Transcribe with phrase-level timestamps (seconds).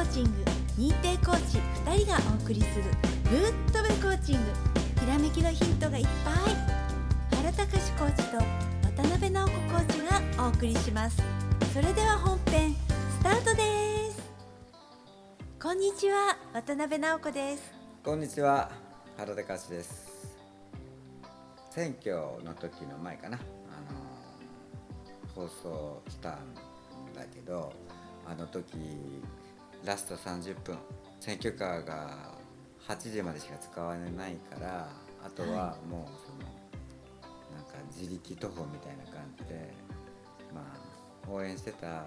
[0.00, 0.30] ーチング
[0.78, 2.84] 認定コーチ2人がお送りする
[3.30, 4.50] グッドウェイコーチング。
[5.00, 7.36] ひらめきのヒントがいっぱい。
[7.36, 9.98] 原隆コーチと渡辺直子コーチ
[10.38, 11.22] がお送りします。
[11.74, 14.22] それでは本編スタートです。
[15.62, 17.72] こんにちは渡辺直子です。
[18.02, 18.70] こんにちは
[19.18, 20.38] 原田勝です。
[21.70, 23.36] 選挙の時の前かな。
[23.36, 23.40] あ
[23.92, 26.54] の放送したん
[27.14, 27.72] だけど
[28.26, 28.76] あの時
[29.84, 30.78] ラスト30分。
[31.20, 32.34] 選挙カーが
[32.88, 34.88] 8時までしか使われないから
[35.22, 36.50] あとはもうその
[37.54, 39.72] なんか自力徒歩みたいな感じで
[40.54, 42.04] まあ応援してたその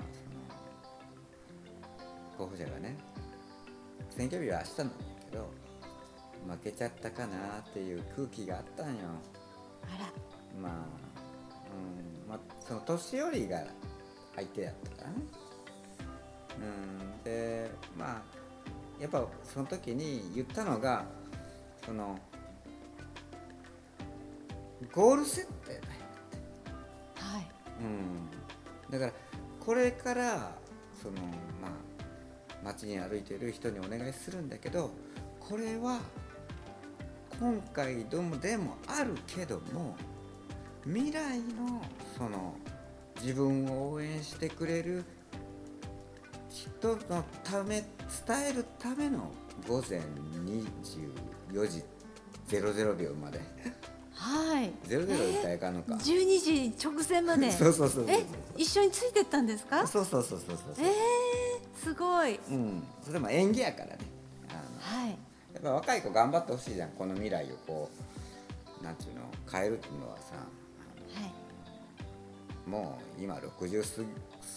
[2.37, 2.97] 候補者がね
[4.09, 4.93] 選挙日は明日なんだ
[5.31, 5.51] けど
[6.49, 8.93] 負けちゃったかなっていう空気があったんよ。
[9.83, 10.11] あら。
[10.59, 10.71] まあ
[11.71, 13.63] うんまあその年寄りが
[14.35, 15.15] 相手やったからね
[16.59, 17.23] うん。
[17.23, 18.21] でまあ
[18.99, 21.05] やっぱその時に言ったのが
[21.85, 22.17] その
[24.93, 25.81] ゴール設定だよ
[27.15, 27.47] はい。
[27.81, 29.13] うん、だから
[29.59, 30.55] これから
[31.01, 31.15] その
[31.61, 31.71] まあ
[32.63, 34.91] 街に歩いている人にお願いするんだけど
[35.39, 35.99] これは
[37.39, 39.95] 今回でもでもあるけども
[40.85, 41.81] 未来の
[42.17, 42.55] その
[43.21, 45.03] 自分を応援してくれる
[46.83, 47.81] 人のため
[48.27, 49.31] 伝えるための
[49.65, 50.01] 午前
[50.45, 51.81] 24時
[52.49, 53.39] 00秒まで。
[54.13, 54.69] はい。
[54.85, 57.49] 00言ったらいかんのか、12時直前まで。
[57.51, 58.25] そうそうそうそうえ
[58.57, 59.87] 一緒についてったんですか？
[59.87, 60.85] そうそうそうそうそうそう。
[60.85, 62.37] えー、すごい。
[62.49, 63.97] うん、それも演技やからね。
[64.49, 64.53] あ
[64.95, 65.09] のはい。
[65.11, 65.15] や
[65.59, 67.89] っぱ若い子頑張ってほしいじゃんこの未来をこ
[68.81, 71.27] うなんていうの変えるっていうのはさは
[72.67, 72.69] い。
[72.69, 74.07] もう今60過ぎ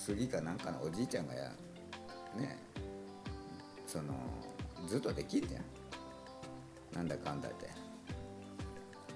[0.07, 1.53] 過ぎかなんかのおじいちゃんがや
[2.36, 2.58] ね
[3.86, 4.14] その
[4.86, 5.63] ずっとできるじゃん
[6.97, 7.55] なんだかんだで。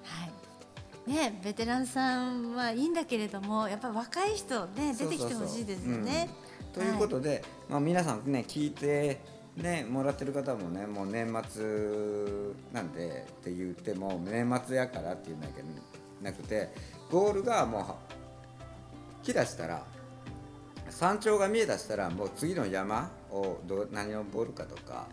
[0.04, 0.26] は
[1.06, 1.10] い。
[1.10, 6.28] ねベテランさんはいいんだけれどもやっぱり若い人ね出てきてほしいですよね。
[6.66, 6.72] うん。
[6.72, 9.20] ということで、まあ、皆さんね聞いて、
[9.56, 11.64] ね、もらってる方もねもう年末
[12.72, 15.68] なんでって言っても年末やからっていうんだけど
[16.22, 16.72] なくて
[17.10, 17.96] ゴールがもうは
[19.22, 19.84] 来だしたら
[20.90, 25.08] 山頂が見えだしたらもう次の山をど何を登るかとか、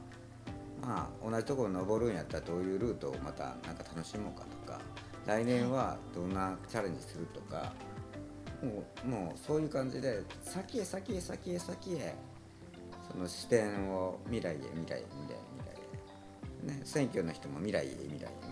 [0.82, 4.80] まあ、同じところ登るんやったらどういうルートをまたなんか楽しもうかとか
[5.26, 7.74] 来年はどんなチャレンジするとか。
[8.64, 12.16] もうもうそういう感じで先へ先へ先へ先へ
[13.12, 15.06] その視点を未来へ未来へ未来へ未
[16.66, 18.47] 来へ、ね、選挙の人も未来へ未来へ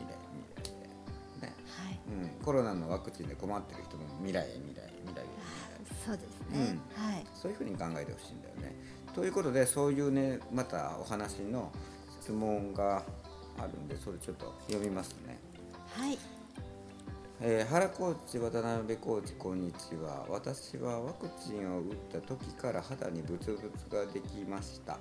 [2.07, 5.21] うん、コロナのワクチンで困ってる人も未来へ未来へ未来へ。
[5.21, 7.25] 未来へそうですね、はい。
[7.33, 8.75] そういうふうに考えてほしいんだよね。
[9.13, 11.71] ということでそういうねまたお話の
[12.21, 13.03] 質問が
[13.57, 15.39] あるんでそれちょっと読みますね。
[15.91, 16.17] はい。
[17.41, 20.25] えー原コーチ渡辺コーチこんにちは。
[20.29, 24.99] 私はワクチンを打った時から肌にブツブツができました。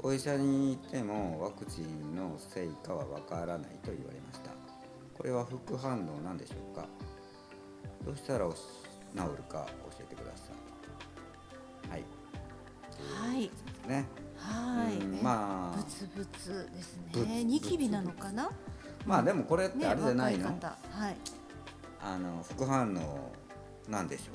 [0.00, 4.50] お医者に行ってもワクチンのせいかはわからないと言われました
[5.18, 6.86] これは副反応なんでしょうか？
[8.06, 8.54] どうしたら治
[9.14, 10.52] るか教えてくださ
[11.88, 11.90] い。
[11.90, 12.04] はい。
[13.34, 13.50] はい。
[13.88, 14.06] ね。
[14.36, 15.76] はい、うんえまあ。
[15.76, 16.96] ブツブツです
[17.26, 17.42] ね。
[17.44, 18.48] ニキビなのかな？
[19.04, 20.68] まあでもこれってあれじゃないの、若い方。
[20.68, 21.16] はい。
[22.00, 23.32] あの副反応
[23.90, 24.32] なんでしょ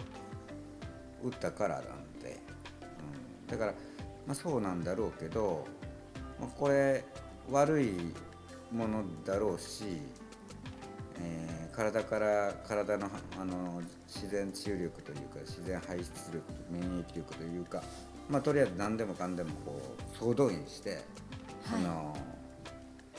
[1.23, 2.41] うと打ったからなんで、
[3.47, 3.73] うん、だから、
[4.27, 5.65] まあ、そうなんだろうけど、
[6.41, 7.05] まあ、これ
[7.49, 7.93] 悪い
[8.69, 10.01] ものだろうし、
[11.23, 17.81] えー体から体のあの自然治癒力というか自然排出力免疫力というか、
[18.29, 19.81] まあ、とりあえず何でもかんでもこ
[20.13, 21.01] う総動員して、
[21.67, 22.15] その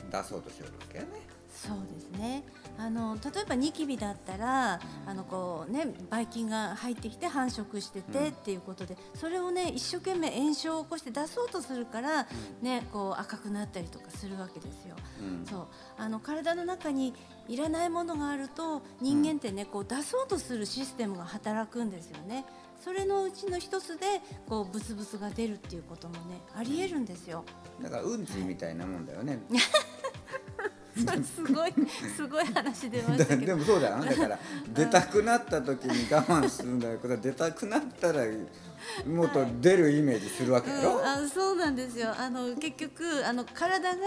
[0.09, 1.34] 出そうとしよるわけやね。
[1.55, 2.43] そうですね
[2.77, 12.27] あの例えばニキビだったら、あのこうねばい菌が入ってきて繁殖してて、うんっていうことでそれをね一生懸命炎症を起こして出そうとするから、
[12.61, 14.95] ねこう赤くなったりとかするわけですよ。
[15.21, 15.65] うんそう
[15.97, 17.13] あの体の中に
[17.47, 22.45] いらないものがあると人間ってね、こう出そうとするシステムが働くんですよね。
[22.83, 24.05] それのうちの一つで
[24.47, 27.45] こうブツブツが出るっていうこともねありえるんですよ。
[27.81, 29.39] だからうんちみたいなもんだよね。
[29.49, 29.59] それ
[30.95, 31.73] すごい
[32.15, 33.45] すごい話出ましたけど。
[33.45, 33.99] で もそうだよ。
[34.03, 34.39] だから
[34.73, 38.23] 出たくなった時に我慢するんだけど出たくなったら
[39.07, 42.13] もっと出るイメージするわけやろ、うん、あそうなんですよ。
[42.17, 44.01] あの結局あの体が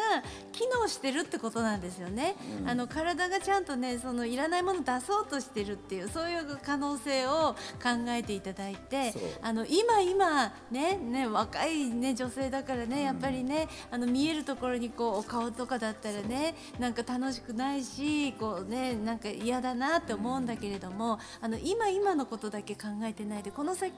[0.52, 2.68] 機能してるってことなんですよね、うん。
[2.68, 23.92] あの体がちゃんとねそのいらないもの出そうとしてるっていうそういう可能性を考えていただいてあの今今ねね若い、ね、女性だからねやっぱりね、あの見えるところにこうお顔とかだったらねなんか楽しくないしこうねなんか嫌だなって思うんだけれども、あの今今のことだけ考えてないでこの先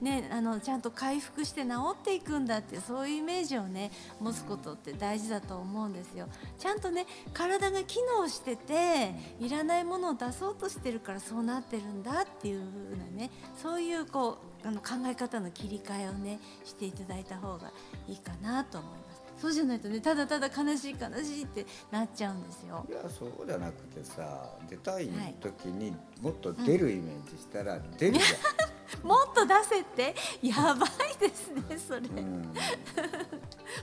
[0.00, 3.90] ねあのちゃんと回復して治っていくんだってそういうイメージをね
[4.20, 6.28] 持つことって大事だと思うんですよ。
[6.58, 17.72] ちゃんとね体が機能してていらないものを出そうとしてるからそうなってるんだっていう風なねそういうこうあの考え方の切り替えをねしていただいた方が
[18.08, 19.18] いいかなと思います。
[19.38, 22.84] そうじゃないとねただただ悲しい悲しいってなっちゃうんですよ。
[22.88, 25.08] いやそうじゃなくてさ出たい
[25.40, 28.20] 時にもっと出るイメージしたら出るじ
[29.02, 30.14] もっと出せって？
[30.42, 32.52] やばいですねそれ、うん。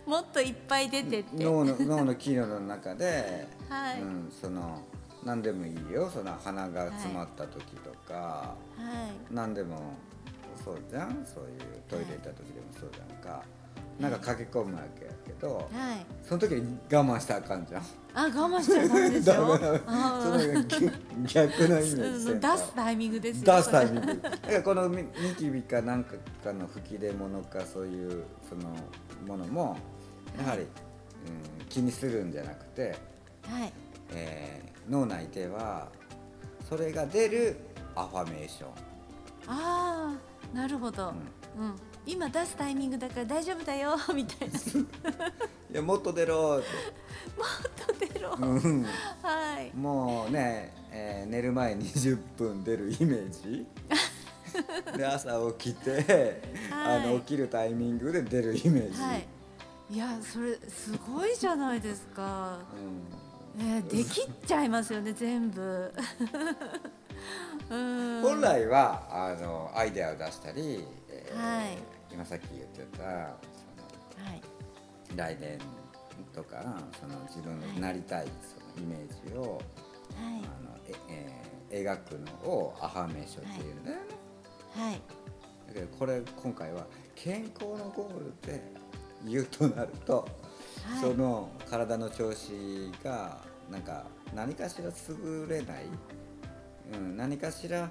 [0.06, 1.44] もっといっぱい出てって。
[1.44, 4.02] 脳の脳の機能の中で、はい。
[4.02, 4.82] うん、その
[5.24, 6.10] 何でもいいよ。
[6.14, 8.56] その鼻が詰まった時とか、は
[9.32, 9.34] い。
[9.34, 9.94] 何でも
[10.66, 11.26] そうじゃん。
[11.26, 11.52] そういう
[11.88, 13.44] トイレ行った時でもそうじゃんか、
[14.00, 16.06] なんか駆け込むわけやけど、はい。
[16.24, 17.82] その時に我慢したらあかんじゃん。
[18.16, 20.92] あ我慢しちゃダメですよダメダメあそれが逆
[21.26, 22.02] 逆のイメージせ
[22.32, 24.22] うんんと出すタイミングですよ出すタイミング。
[24.22, 25.06] だからこのニ
[25.38, 28.74] キビか何かかの吹き出物かそういうその
[29.28, 29.78] ものも
[30.42, 30.68] やはり、うん、
[31.70, 32.96] 気にするんじゃなくて、
[33.48, 33.74] はい。
[34.14, 35.88] えー脳内では
[36.70, 37.58] それが出る
[37.96, 38.70] アファメーション、
[39.48, 40.16] ああ
[40.56, 41.76] なるほど、うん。
[42.06, 43.98] 今出すタイミングだから大丈夫だよ。
[44.16, 44.58] みたいな。
[45.72, 46.60] いやもっと出ろ。
[46.60, 46.64] ーっ
[47.98, 48.84] て、と出ろ、うん。
[49.22, 49.76] はい。
[49.76, 53.68] もうね、えー寝る前20分出るイメージ。
[54.98, 55.92] で朝起きて、
[56.72, 57.02] はい。
[57.04, 59.28] あの起きるタイミングで出るイメージ、はい。
[59.92, 62.60] いやそれすごいじゃないですか、
[63.58, 63.68] うん。
[63.68, 65.62] えーできっちゃいますよね全部。
[65.62, 66.95] うん
[67.70, 71.78] 本来はあのアイデアを出したり、えーはい。
[72.12, 73.30] 今さっき言ってたは
[74.34, 74.42] い。
[75.08, 75.60] その来年
[76.34, 79.60] とかその自分のなりたいそのイメージを、はい。
[80.16, 82.12] あのええー描く
[82.44, 84.04] のをアファメーションっていうんだよね、
[84.76, 85.02] はい。
[85.68, 86.86] だけどこれ今回は
[87.16, 88.62] 健康のゴールで
[89.28, 90.28] 言うとなると、
[90.88, 91.02] はい。
[91.02, 95.86] その体の調子がなんか何かしら優れない、
[96.94, 97.90] うん、何かしら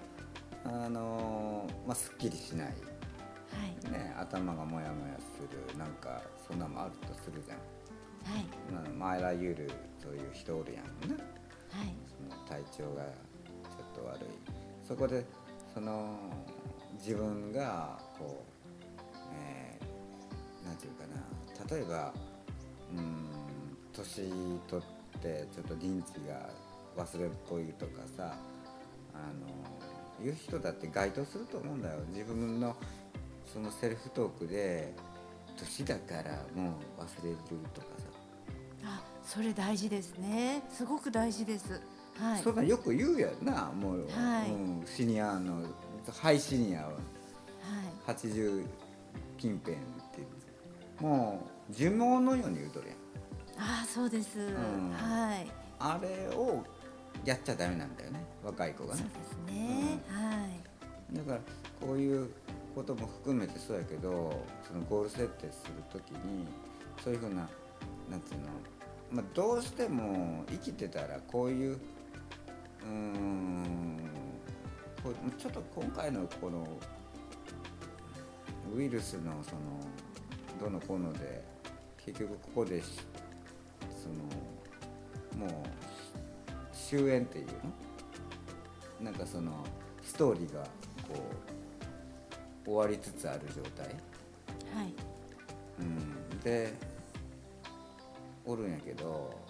[0.65, 3.93] あのーまあすっきりしない、はい。
[3.93, 5.43] ね、頭がモヤモヤす
[5.73, 5.79] る。
[5.79, 7.59] なんかそんなのもあるとするじゃん、
[8.35, 8.47] はい。
[8.73, 9.71] まあ、まああらゆる
[10.03, 11.23] そういう人おるやんね
[11.71, 11.95] はい。
[12.09, 14.29] その体調がちょっと悪い。
[14.87, 15.25] そこで
[15.75, 16.17] その
[16.99, 21.77] 自分がこう、えーなんていうかな。
[21.77, 22.13] 例えば
[22.97, 23.29] うん
[23.93, 24.23] 年
[24.69, 24.83] 取
[25.19, 26.49] ってちょっと認知が
[26.97, 28.37] 忘れっぽいとかさ
[29.15, 32.01] あのいう人だって該当すると思うんだよ。
[32.09, 32.77] 自分の
[33.53, 34.95] そのセルフトークで
[35.57, 37.37] 年だからもう忘れる
[37.73, 38.05] とかさ。
[38.87, 40.63] あそれ大事ですね。
[40.71, 41.81] すごく大事です。
[42.19, 42.43] はい。
[42.43, 43.73] そんなんよく言うやんな。
[43.73, 44.51] もう、はい。
[44.51, 45.67] うん、シニアの
[46.21, 46.95] ハイシニアはは
[48.13, 48.15] い。
[48.15, 48.65] 80
[49.39, 49.83] 近辺って
[51.01, 52.97] もう呪文のように言うとるやん。
[53.59, 54.93] ああそうです、ん。
[54.93, 55.51] はい。
[55.79, 56.65] あれを
[57.25, 58.25] やっちゃダメなんだよね。
[58.45, 60.47] 若い子がそうねですね、は
[61.13, 61.17] い。
[61.17, 61.39] だから
[61.81, 62.31] こういう
[62.75, 66.47] ことも含めてそうやけどそのゴール設定するときに
[67.03, 67.49] そういうふうな
[68.11, 68.41] なんつうの、
[69.13, 73.99] まあ、どうしても生きてたらこういううーん
[75.03, 76.67] こうちょっと今回のこの
[78.75, 79.61] ウイルスのその
[80.61, 81.45] どのこうので
[82.05, 82.87] 結局ここでし
[84.03, 85.51] そのもう
[86.97, 87.47] 終焉っていう
[89.01, 89.07] の？
[89.07, 89.53] なんかその
[90.03, 90.69] ストーリーがこ
[92.67, 93.93] う終わりつつある状態、は
[94.85, 94.95] い。
[95.81, 96.73] うん、で
[98.45, 99.43] おるんやけど。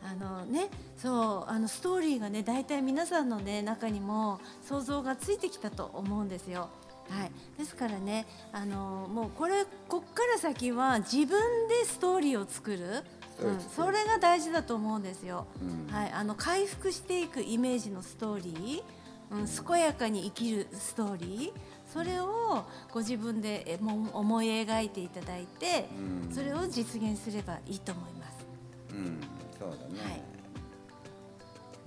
[0.00, 6.70] あのねそうあのストーリーがね大体皆さんのね中にも想像がついてきたと思うんですよ。
[7.10, 13.02] はい、ですからねあのもうこれこっから先は自分でストーリーを作る、
[13.40, 15.46] うん、それが大事だと思うんですよ。
[15.62, 15.94] うん。
[15.94, 21.60] はい、あの回復していくイメージのストーリー、うん、健やかに生きるストーリー。
[21.92, 23.78] それをご自分で
[24.12, 25.88] 思い描いていただいて、
[26.26, 26.34] うん。
[26.34, 28.46] それを実現すればいいと思います。
[28.90, 29.20] うん
[29.58, 30.22] そうだね、はい。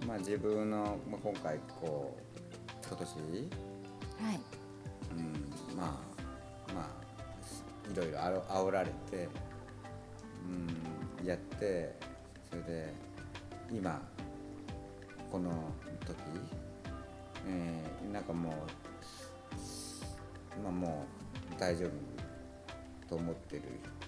[0.07, 3.07] まあ自分の、まあ、今回こう今年。
[3.07, 4.39] はい。
[5.17, 7.01] うんまあまあ
[7.91, 9.27] いろいろあろ煽られて、
[10.47, 10.67] うん、
[11.25, 11.95] やって
[12.49, 12.93] それで
[13.71, 14.01] 今
[15.31, 15.49] この
[16.05, 16.17] 時、
[17.47, 18.53] えーなんかもう
[20.61, 21.05] まあも
[21.55, 21.89] う大丈夫
[23.09, 23.63] と思ってる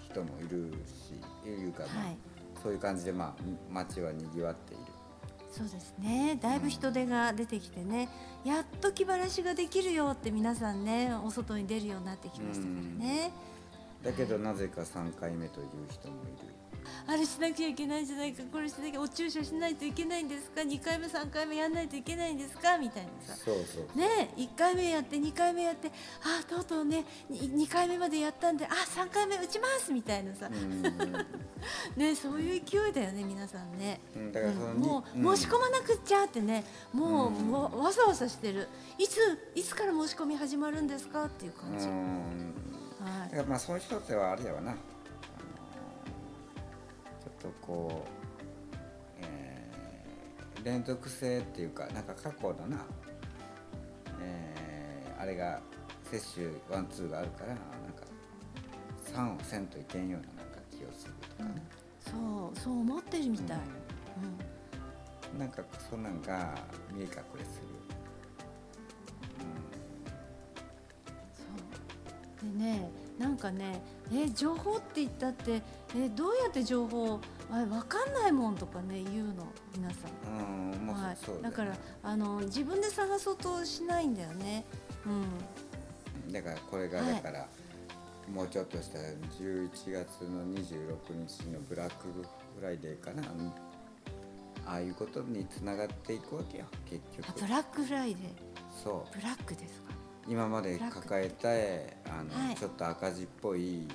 [0.05, 2.17] 人もいるしいうか、まあはい。
[2.62, 4.84] そういう感じで、まあ、街はにぎわっている。
[5.51, 6.39] そうですね。
[6.41, 8.10] だいぶ人手が出てきてね、
[8.43, 13.32] やっと気晴らしができるよって皆さんねお外に出るようになってきましたからね、
[14.04, 16.54] だけどなぜか3回目という人もいる。
[17.08, 22.78] あれしなきゃいけないんじゃないかこれしなきゃお注射しないといけないんですか？2回目3回目やんないといけないんですか？
[22.78, 23.36] みたいなさ。
[23.36, 25.90] そうそうね1回目やって2回目やって
[26.22, 30.82] あとうとうね 2, 回目までやったんであ3回目打ちますみたいなさ、うん。
[31.96, 34.02] ねそういう勢いだよね皆さんね。
[34.16, 35.38] うんだからそのうんもう、うん。
[35.38, 37.52] 申し込まなくっちゃってねもう、うん。
[37.52, 38.68] わわざわざしてる。
[38.98, 39.18] いつ
[39.56, 41.26] いつから申し込み始まるんですか？
[41.26, 41.88] っていう感じ、
[43.04, 44.80] だからまあそういう人ってはあれやわな、あの
[47.22, 48.10] ちょっとこう、
[49.22, 52.86] えー連続性っていうかなんか過去のな、
[54.22, 55.60] えーあれが
[56.10, 58.06] 接種ワンツーがあるからなんか
[59.06, 61.62] 3をせんといけんようななんか気をするとかね、
[62.00, 62.12] そ
[62.56, 65.34] うそう思ってるみたい、うん。
[65.34, 65.40] うん。
[65.40, 66.56] なんかそんなんが
[66.94, 67.68] 見え隠れする、
[72.44, 73.82] でねなんかね
[74.12, 75.62] え情報って言ったって
[75.96, 77.20] えどうやって情報
[77.52, 80.38] あ分かんないもんとかね言うの皆さん。
[80.86, 81.44] うんはい。
[81.44, 84.66] だからあの自分で探そうとしないんだよね。
[86.26, 87.14] うん、だからこれがはい。
[87.16, 87.48] だから、
[88.34, 89.04] もうちょっとしたら
[89.40, 92.26] 11月の26日のブラックフ
[92.62, 93.22] フライデーかな。
[93.22, 93.54] うん
[94.66, 97.30] ああいうことにつながっていくわけよ結局。
[97.30, 98.28] あブラックフライデー。
[98.84, 99.93] そブラックですか？
[100.27, 101.50] う今まで抱えた
[102.13, 102.56] あの、はい。
[102.56, 103.88] ちょっと赤字っぽい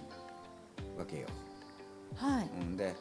[0.99, 1.26] わけよ、
[2.16, 2.50] はい。
[2.61, 2.94] うん、で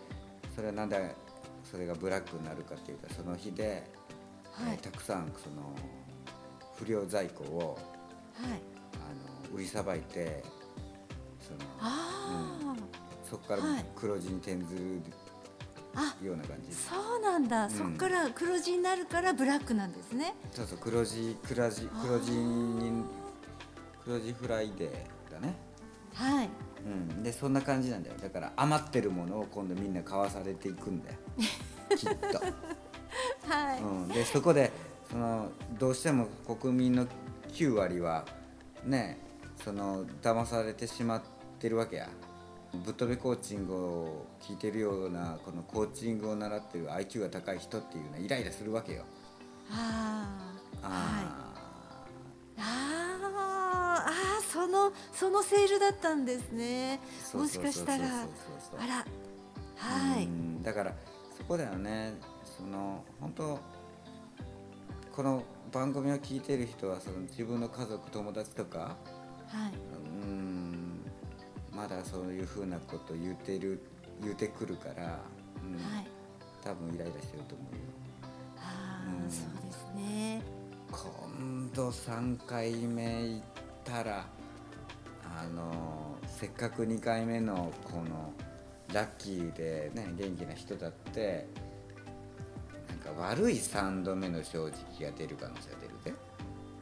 [0.56, 1.16] それはなんで
[1.64, 3.84] それがブラックになるかっていうとその日で、
[4.52, 4.74] はい。
[4.74, 5.74] えーたくさんその
[6.78, 7.78] 不良在庫を
[8.36, 8.62] はい。
[8.94, 10.44] あの売りさばいて
[11.40, 12.76] そのあ
[13.24, 13.86] そこからはい。
[13.96, 15.02] 黒字に転ずる
[16.24, 17.70] ような感じ、そうなんだ、ん。
[17.70, 20.36] そっから黒字になるからブラックなんですね。
[20.52, 23.04] そうそう黒字黒字黒字に
[24.04, 25.56] 黒字フライデーだね。
[26.14, 26.50] はい。
[26.86, 27.24] うん。
[27.24, 28.16] でそんな感じなんだよ。
[28.22, 31.18] だから余ってるものを今度みんな買わされていくんだよ。
[31.96, 32.40] きっと、
[33.52, 33.82] はい。
[33.82, 34.72] うん、でそこで
[35.10, 37.08] そのどうしても国民の
[37.54, 38.26] 9割は
[38.86, 39.20] ね
[39.64, 41.22] その騙されてしまっ
[41.60, 42.10] てるわけや
[42.74, 49.04] ぶっ飛びコーチングを聞いてるようなこのコーチングを習ってる IQ が高い人っていうのはイライラするわけよ
[49.72, 50.28] あ
[50.82, 50.88] あ。
[50.88, 51.48] はい。
[52.60, 57.00] ああそのそのセールだったんですね。
[57.34, 59.06] もしかしたらあら。
[59.76, 60.26] はい。
[60.26, 60.94] うんだから
[61.38, 63.60] そこだよねその本当
[65.16, 69.74] この番組を聞いてる人はその自分の家族友達とかはい。
[70.22, 70.37] うん
[71.78, 73.80] まだそういうふうなこと言ってる
[74.20, 75.20] 言うてくるから、
[75.64, 76.08] うんはい。
[76.64, 77.82] 多分イライラしてると思うよ
[78.58, 80.42] ああ、うんそうですね。
[80.92, 83.44] 今度3回目行っ
[83.84, 84.26] たら
[85.40, 88.34] あのせっかく2回目のこの
[88.92, 91.46] ラッキーでね元気な人だって
[92.90, 96.14] なんか悪い3度目の正直が出る可能性が出るで、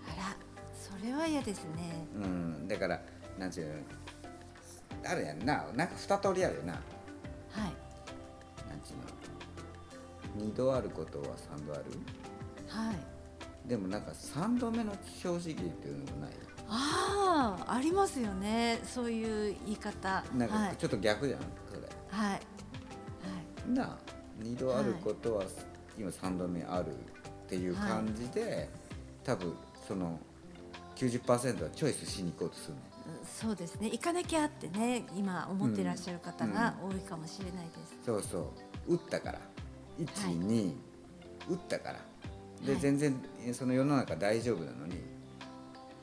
[0.07, 0.37] あら、
[0.73, 2.07] それは嫌ですね。
[2.15, 3.01] うん、だから
[3.37, 3.73] なんていうの
[5.05, 7.62] あるやんななんか2通りあるよなはい。
[8.69, 8.95] なんてい
[10.39, 11.83] うの2度あることは3度ある？
[12.67, 12.95] はい。
[13.67, 16.31] でもなんか3度目の正直っていうのもない
[16.67, 18.79] ああ、ありますよね。
[18.83, 20.24] そういう言い方。
[20.35, 20.69] なんはい。
[20.71, 22.31] かちょっと逆じゃん、それはい。
[22.31, 22.41] はい。
[23.71, 23.97] なあ
[24.41, 25.43] 2度あることは
[25.97, 28.69] 今3度目あるっていう感じで、
[29.24, 29.53] 多分
[29.88, 30.19] その
[30.95, 32.81] 90%はチョイスしに行こうとするの
[33.24, 33.89] そうですね。
[33.89, 37.97] 行かなきゃってね、今思ってらっしゃる方が多いかもしれないです。
[38.05, 38.53] そうそ
[38.88, 39.39] う打ったから
[40.00, 40.74] 1、はい2
[41.50, 42.00] 打ったから
[42.65, 44.97] で、はい全然えその世の中大丈夫なのに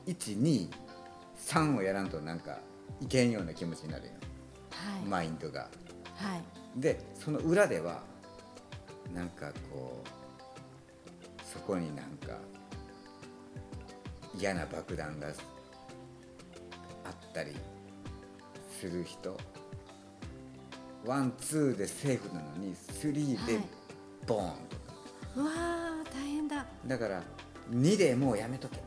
[0.07, 2.59] 123をやらんとなんか
[3.01, 4.11] いけんような気持ちになるよ、
[4.71, 5.01] はい。
[5.07, 5.69] マインドが。
[6.15, 6.43] はい。
[6.79, 8.01] でその裏では
[9.13, 12.37] なんかこうそこになんか
[14.37, 15.27] 嫌な爆弾が
[17.05, 17.55] あったり
[18.79, 19.37] する人。
[21.05, 23.63] ワンツーでセーフなのにスリーではい。
[24.25, 24.93] ボーンとか、
[25.35, 26.65] うわー大変だ。
[26.87, 27.21] だから
[27.71, 28.81] 2でもうやめとけ。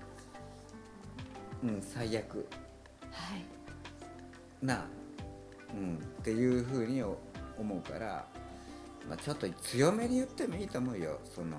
[1.62, 2.48] うん最悪。
[3.10, 3.44] はい。
[4.64, 4.86] なあ。
[5.74, 7.16] うんっていうふうに思
[7.58, 8.26] うから、
[9.08, 11.20] まあ、ちょっと強めに言ってもいいと思うよ。
[11.24, 11.56] その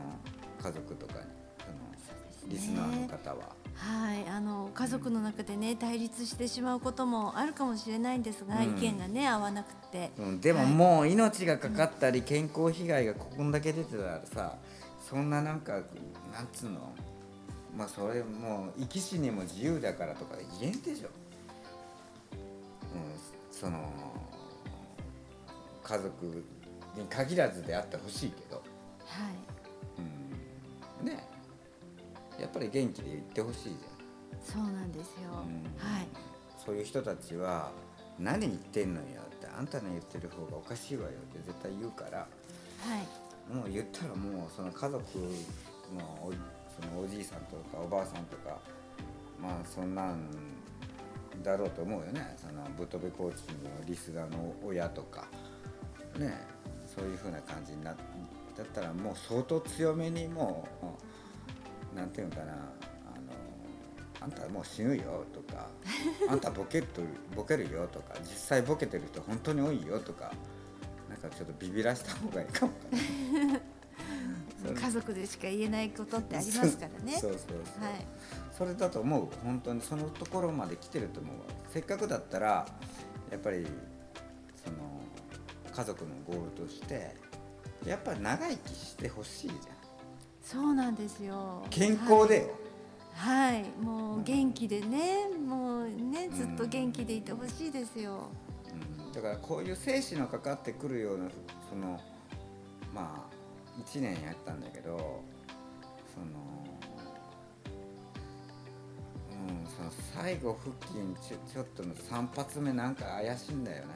[0.62, 1.20] 家族とかに。
[1.60, 3.56] そのリスナーの方は。
[3.78, 8.64] はい、あの家族の中でね対立してしまうこともあるかもしれないんですが、うん。
[8.64, 10.72] 意見がね合わなくて、うん、でもはい。
[10.72, 14.56] もう命がかかったり健康被害がここんだけ出てたらさ
[15.08, 15.84] そんななんかなん
[16.52, 16.92] つうの
[17.76, 21.10] まあそれもう生き死にも自由だからとか言えんでしょ、
[22.94, 23.02] うん、
[23.52, 23.94] その
[25.84, 26.44] 家族
[26.98, 28.64] に限らずであってほしいけど、はい、
[31.02, 31.37] うん、ね
[32.40, 33.76] やっぱり元気で言ってほしいじ
[34.54, 35.30] そうなんですよ。
[35.34, 35.64] ゃん、うん。
[35.78, 36.08] はい、
[36.64, 37.72] そういう人たちは
[38.20, 42.28] 何言ってんのよってあんたの言ってる方がおかしいわよって絶対言うから
[42.78, 42.98] は
[43.52, 45.02] い、もう言ったらもうその家族
[45.98, 48.60] のおそのおじいさんとかおばあさんとか
[49.42, 50.30] まあそんなん
[51.44, 52.36] だろうと思うよね。
[52.38, 55.28] そのぶとべコーチのリスナーの親とか
[56.18, 56.46] ね
[56.86, 60.86] そういう風な感じになだったらもう相当強めにもう
[61.98, 62.62] なんていうのかなあの
[64.22, 65.68] あんたもう死ぬよとか
[66.30, 67.02] あんたボケと
[67.36, 70.32] ボケるよとか実際ボケてる人本当に多いよとか
[71.10, 73.60] なんかちょっとビビらした方がいいかもかな。
[74.74, 77.18] 家族でしか言えないことってありますからね。
[77.20, 78.06] そうそうそう、はい、
[78.58, 79.28] それだと思う。
[79.44, 81.46] 本当にそのところまで来てると思うわ。
[81.70, 82.68] せっかくだったら
[83.32, 83.66] やっぱり
[84.64, 84.78] その
[85.72, 87.16] 家族のゴールとして
[87.86, 89.77] やっぱり長生きしてほしいじゃん
[90.50, 91.62] そうなんですよ。
[91.70, 92.44] 健康で。
[92.44, 92.50] よ、
[93.14, 98.30] はい、はい、もう元気でね、もうねずっと元気でいてほしいですよ。
[98.72, 101.30] うん、だからこういう生死のかかってくるような
[101.70, 102.00] その
[102.94, 105.22] まあ1年やったんだけど
[106.14, 106.26] その
[109.32, 113.96] うんその最後付近ちょちょっとの3発目なんか怪しいんだよね。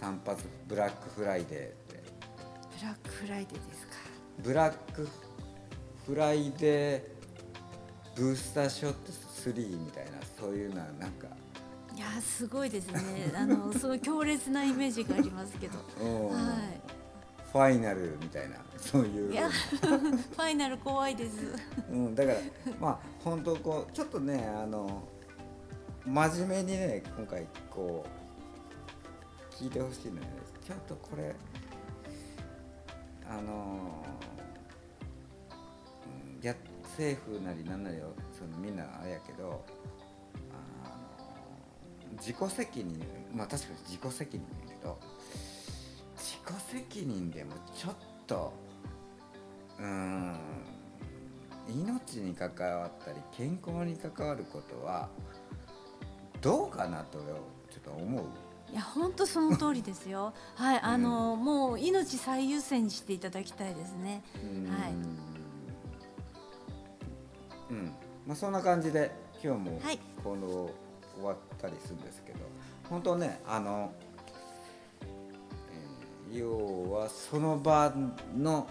[0.00, 2.02] 3発ブラックフライデーって。
[2.80, 3.89] ブラックフライデーですか？
[4.42, 5.08] ブラック
[6.06, 9.12] フライデーブースターショット
[9.50, 11.28] 3みたいなそういうのはなんか
[11.94, 13.32] いやーすごいですね。
[13.36, 15.78] あのそう強烈なイメージがありますけど。
[16.00, 16.54] うんは
[17.52, 19.34] ファイナルみたいなそういうい。
[19.34, 21.36] いや ファイナル怖いです。
[21.90, 22.38] うん、だから
[22.80, 25.02] まあ本当こうちょっとねあの
[26.06, 30.28] 真面目にね今回こう聞いてほしいのよね
[30.64, 31.34] ちょっとこれ
[33.28, 34.39] あの、うん、や
[37.00, 39.64] 政府なりなんなりをそのみんなあれやけど
[40.52, 40.88] あ
[42.12, 43.02] の自己責任
[43.34, 44.98] まあ確かに自己責任だけど
[46.14, 47.94] 自己責任でもちょっ
[48.26, 48.52] と
[49.78, 50.36] うーん
[51.70, 55.08] 命に関わったり健康に関わることは
[56.42, 57.18] どうかなと
[57.70, 58.24] ちょっと思う。
[58.70, 60.32] いや本当その通りですよ。
[60.54, 64.22] はい、あの、もう命最優先にしていただきたいですね。
[64.68, 65.29] はい
[67.70, 67.92] うん、
[68.26, 69.10] まあそんな感じで
[69.42, 69.98] 今日もはい。
[70.22, 70.70] この
[71.16, 72.38] 終わったりするんですけど、
[72.88, 73.92] 本当ねあの、
[75.02, 77.92] えー要はその場
[78.36, 78.66] の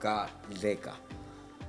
[0.00, 0.28] が
[0.62, 0.90] 例か。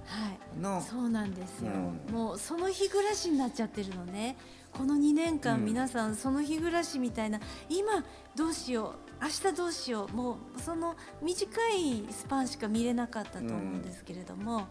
[0.06, 0.60] はい。
[0.60, 2.14] のそうなんですよ、うん。
[2.14, 4.38] もうその日暮らしになっちゃってるのね。
[4.72, 5.66] この2年間、うん。
[5.66, 8.04] 皆さんその日暮らしみたいな今
[8.36, 9.24] どうしよう。
[9.24, 10.16] 明日どうしよう。
[10.16, 14.68] もうその短いスパンしか見れなかったと思うんですけれども、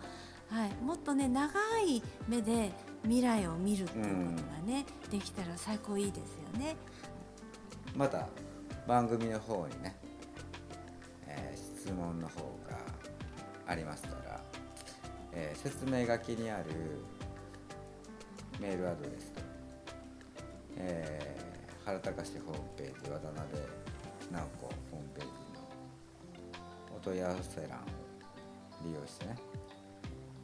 [0.48, 2.70] はい、もっとね長い目で
[3.02, 6.76] 未来を見るっていうことがね、できたら最高いいですよね。
[7.96, 8.28] また
[8.86, 9.96] 番組の方にね、
[11.26, 12.78] えー質問の方が
[13.66, 14.40] ありましたら、
[15.32, 16.64] えー説明書きにある
[18.60, 19.40] メールアドレスと、
[20.76, 21.46] えー
[21.86, 23.36] 原隆ホームページ渡辺
[24.32, 27.82] 直子ホームページのお問い合わせ欄を
[28.84, 29.36] 利用してね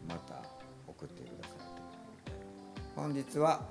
[0.09, 0.43] また
[0.87, 1.59] 送ってください。
[2.95, 3.63] 本日は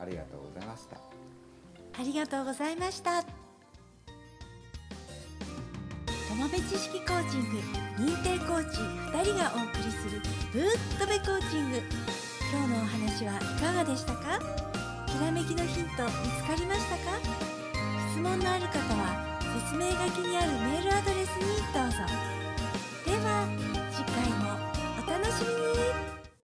[0.00, 0.96] ありがとうございました。
[0.96, 3.24] ありがとうございました。
[6.30, 7.58] 友部知識コーチング
[7.98, 10.62] 認定コーチ2人がお送りするぶっ
[10.98, 11.82] とべコーチング。
[12.50, 14.40] 今日のお話はいかがでしたか？
[15.06, 17.18] ひらめきのヒント見つかりましたか？
[18.10, 22.39] 質問のある方は説明書きにあるメールアドレスにどうぞ。